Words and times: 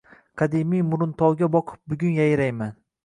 “Qadimiy 0.41 0.81
Muruntovga 0.87 1.49
boqib 1.57 1.83
bugun 1.93 2.17
yayrayman....” 2.21 2.75